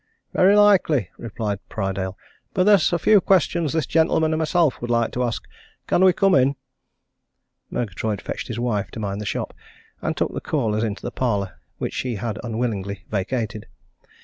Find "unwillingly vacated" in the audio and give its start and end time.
12.43-13.67